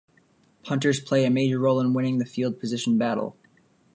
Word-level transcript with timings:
Punters 0.63 0.99
play 0.99 1.25
a 1.25 1.29
major 1.29 1.59
role 1.59 1.79
in 1.79 1.93
winning 1.93 2.17
the 2.17 2.25
field 2.25 2.59
position 2.59 2.97
battle. 2.97 3.37